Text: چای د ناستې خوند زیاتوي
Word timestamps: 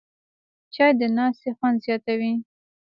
چای 0.73 0.91
د 0.99 1.01
ناستې 1.17 1.49
خوند 1.57 1.77
زیاتوي 1.85 2.33